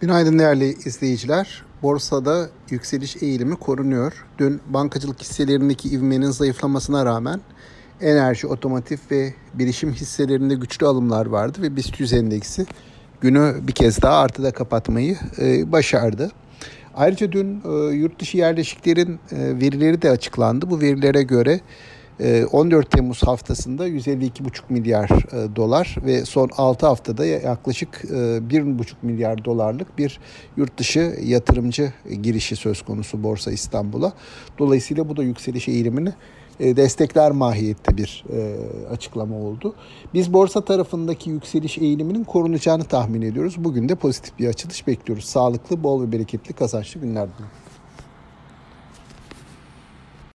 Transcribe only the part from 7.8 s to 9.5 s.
enerji, otomotiv ve